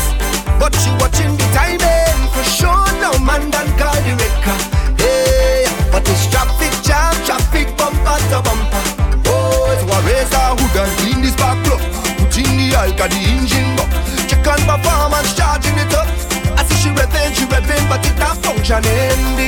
[0.58, 4.58] But she watching the timing, for sure no man done call the wrecker.
[4.98, 5.62] Hey,
[5.94, 8.82] but this traffic jam, traffic bumper to bumper.
[9.30, 11.78] Oh, so I raise a hood and clean this back club.
[12.18, 13.90] Put in the alka, the engine buck.
[14.26, 16.10] Check on performance, charging it up.
[16.58, 19.22] I see she revving, she revving, but it not functioning.
[19.38, 19.46] The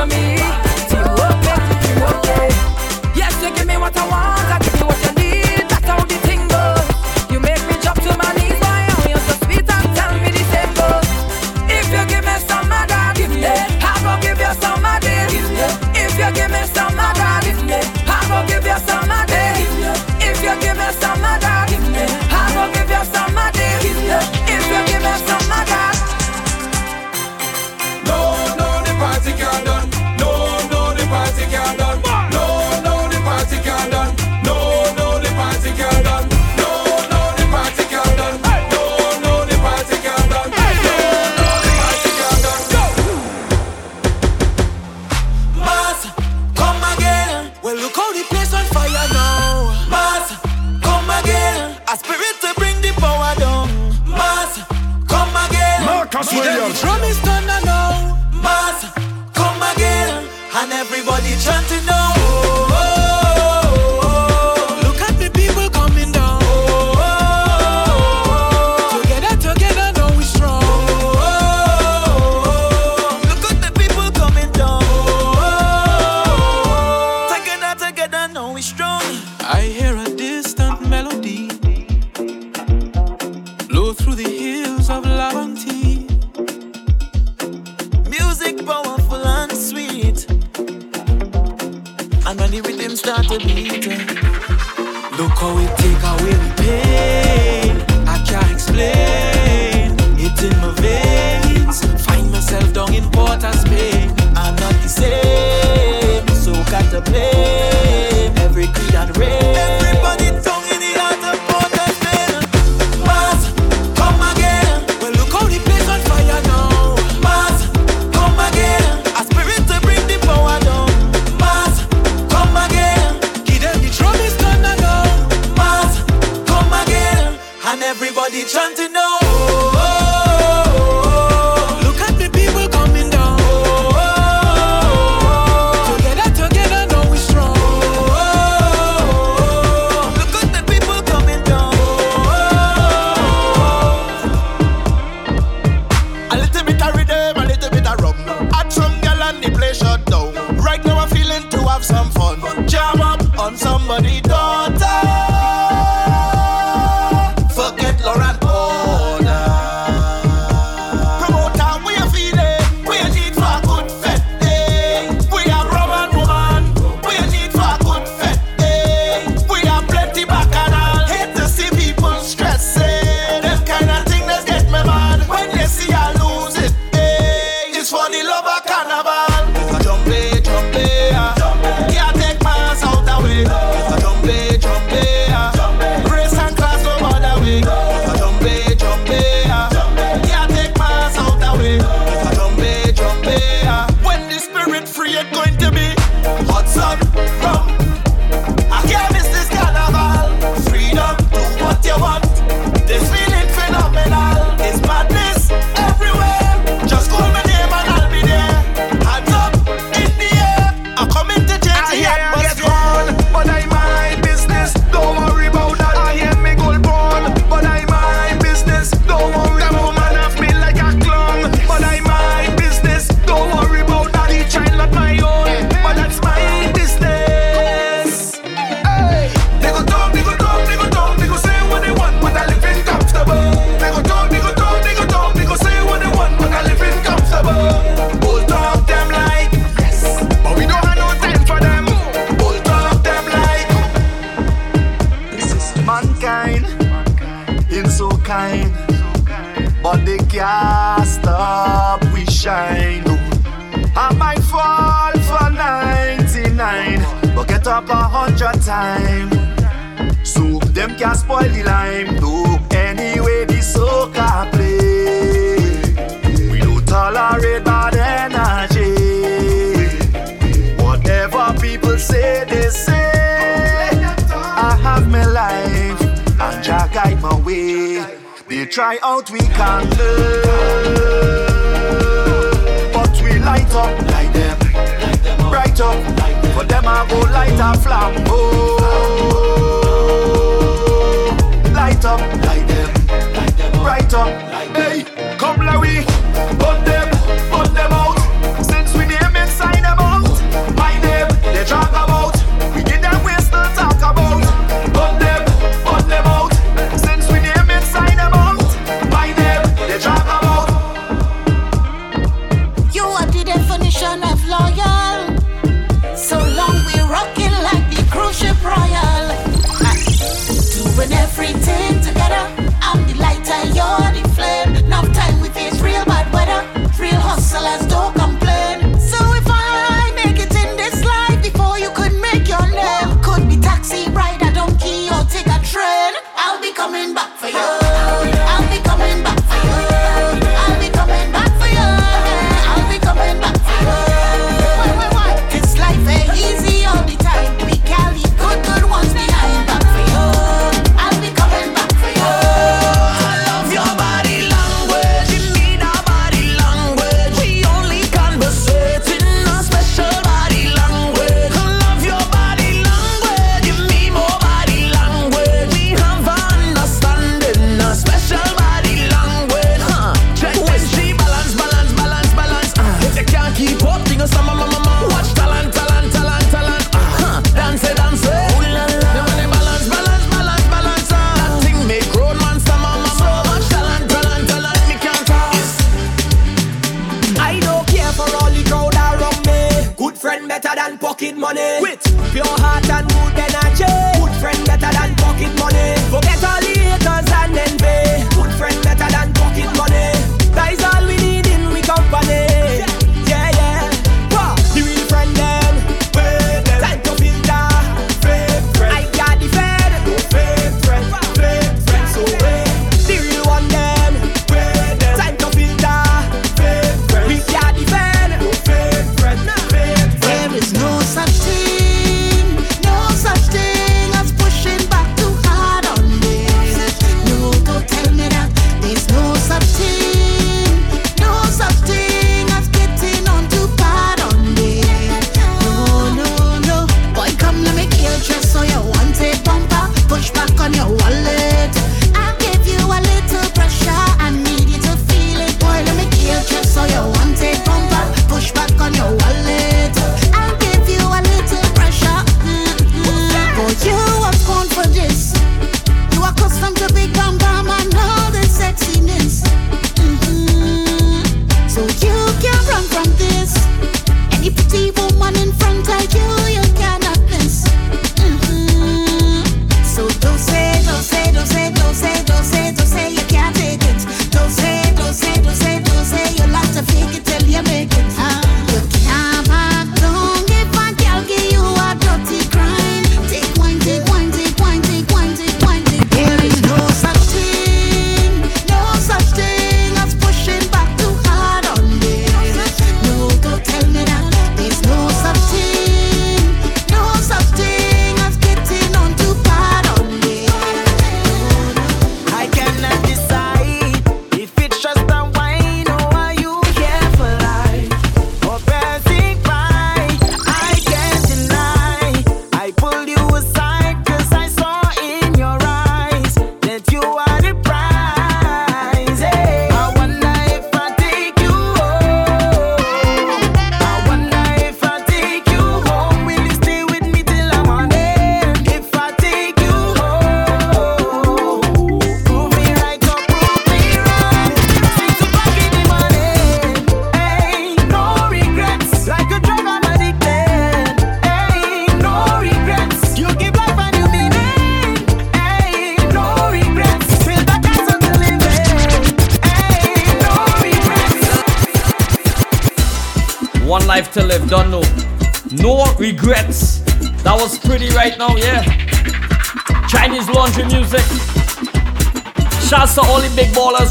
[0.00, 0.39] for me.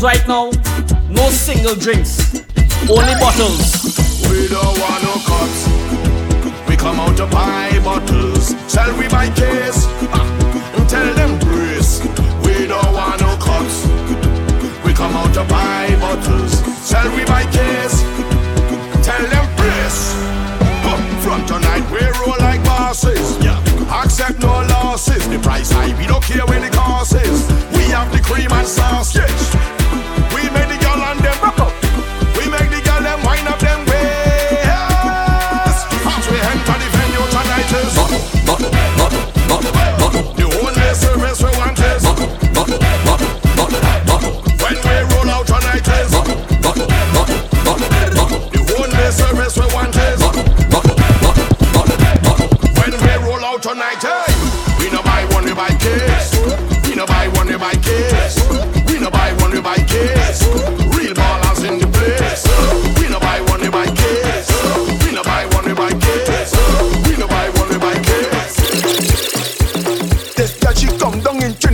[0.02, 0.52] Right now.
[1.10, 2.19] No single drinks,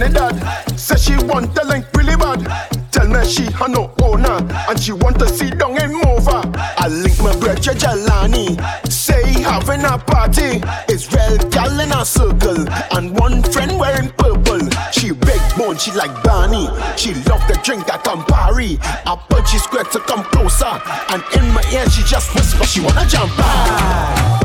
[0.05, 0.79] Trinidad.
[0.79, 2.45] Say she want the link really bad.
[2.91, 4.37] Tell me she had no owner
[4.69, 6.53] and she want to see down in Mova.
[6.77, 8.55] I link my brother Jalani.
[8.91, 10.61] Say having a party.
[10.93, 14.69] Israel gal in a circle and one friend wearing purple.
[14.91, 16.67] She big bone, she like Barney.
[16.97, 18.77] She love the drink at Campari.
[18.81, 20.79] I punch she square to come closer
[21.09, 24.44] and in my ear she just whisper she wanna jump high.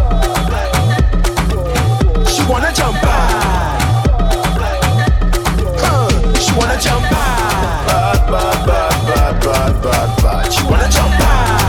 [6.81, 7.05] Jump.
[7.11, 10.71] Bad, bad, bad, bad, bad, bad, bad.
[10.71, 11.61] Wanna jump high.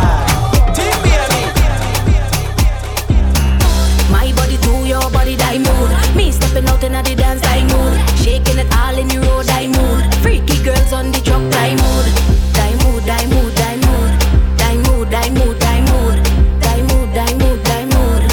[4.10, 5.90] My body to your body, die mood.
[6.16, 8.00] Me stepping out the dance, die mood.
[8.24, 10.00] Shaking it all in the road, die mood.
[10.24, 12.06] Freaky girls on the die mood.
[12.56, 14.12] Die mood, die mood, die mood.
[14.62, 16.18] Die mood, die mood, die mood.
[16.64, 18.24] Die mood, die mood, die mood.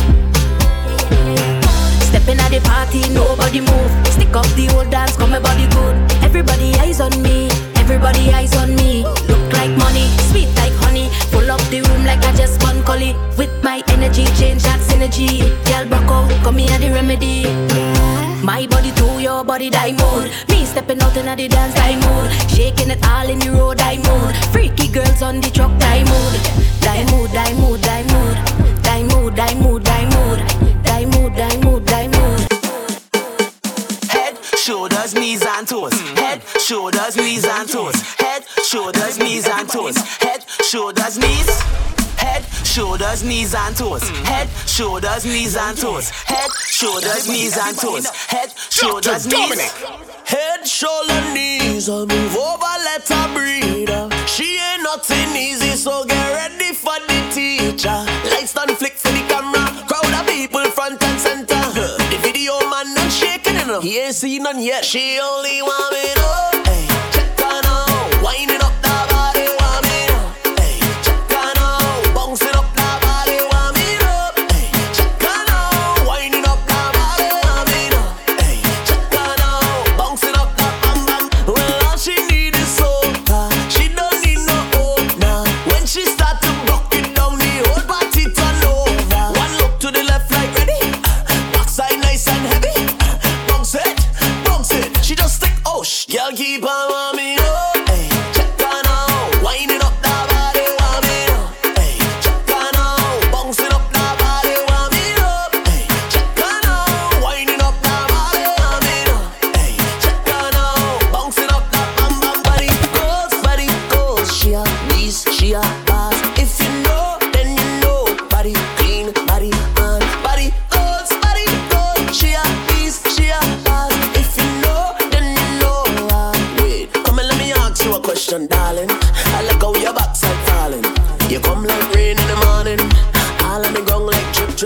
[2.08, 3.90] Stepping the party, nobody move.
[4.06, 5.77] Stick up the old dance, come my body good.
[15.08, 15.40] Synergy.
[15.64, 17.44] Girl, broke out, come here the remedy.
[18.44, 20.30] My body to your body, die mood.
[20.48, 22.50] Me stepping out in the dance, die mood.
[22.50, 24.34] Shaking it all in the road, die mood.
[24.52, 26.34] Freaky girls on the truck, die mood.
[26.80, 28.36] Die mood, die mood, die mood.
[28.82, 30.38] Die mood, die mood, die mood.
[30.84, 32.40] Die mood, die mood, die mood.
[34.10, 35.92] Head, shoulders, knees and toes.
[36.16, 37.96] Head, shoulders, knees and toes.
[38.18, 39.96] Head, shoulders, knees and toes.
[40.20, 41.97] Head, shoulders, knees.
[42.78, 44.08] Head, shoulders, knees and toes.
[44.08, 46.10] Head, shoulders, knees and toes.
[46.10, 48.06] Head, shoulders, knees and toes.
[48.06, 49.72] Head, shoulders, knees.
[50.24, 53.90] Head, shoulder, knees, uh, move over, let her breathe.
[54.28, 58.06] She ain't nothing easy, so get ready for the teacher.
[58.30, 61.60] Lights done flick for the camera, crowd of people front and center.
[61.74, 63.82] The video man done shaking it up.
[63.82, 64.84] He ain't seen none yet.
[64.84, 66.67] She only want me to,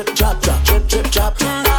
[0.05, 1.72] drip, drop, drop, drip, drip, drop.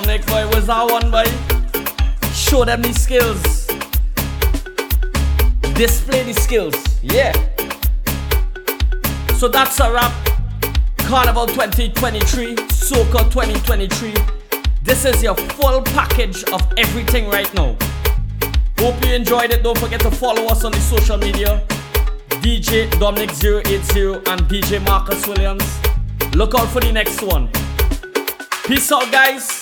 [0.00, 0.46] Dominic, boy.
[0.50, 1.24] Was that one, boy?
[2.32, 3.66] Show them the skills.
[5.74, 6.76] Display the skills.
[7.02, 7.32] Yeah.
[9.38, 10.12] So that's a wrap.
[10.98, 14.14] Carnival 2023, Soca 2023.
[14.84, 17.76] This is your full package of everything right now.
[18.78, 19.64] Hope you enjoyed it.
[19.64, 21.66] Don't forget to follow us on the social media.
[22.38, 25.64] DJ Dominic080 and DJ Marcus Williams.
[26.36, 27.48] Look out for the next one.
[28.64, 29.57] Peace out, guys.